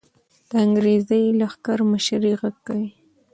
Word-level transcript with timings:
د 0.49 0.51
انګریزي 0.65 1.23
لښکر 1.39 1.79
مشري 1.91 2.31
غږ 2.41 2.55
کوي. 2.67 2.89